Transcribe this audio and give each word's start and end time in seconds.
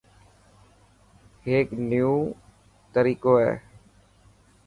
هيڪ 1.45 1.67
نيوو 1.91 2.17
تريقو 2.93 3.33
هي. 3.43 3.53